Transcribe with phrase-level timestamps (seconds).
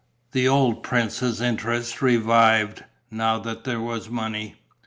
[0.31, 4.55] The old prince's interest revived, now that there was money.